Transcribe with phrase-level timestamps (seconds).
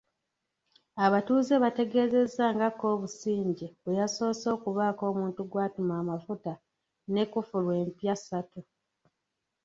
[1.05, 6.51] Abatuuze bategeezezza nga Kobusingye bwe yasoose okubaako omuntu gw'atuma amafuta
[7.11, 8.59] ne kkufulu empya ssatu.